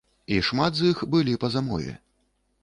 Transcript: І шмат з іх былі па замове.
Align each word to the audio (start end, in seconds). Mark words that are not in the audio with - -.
І 0.35 0.37
шмат 0.47 0.79
з 0.79 0.87
іх 0.93 1.03
былі 1.17 1.35
па 1.45 1.53
замове. 1.57 1.93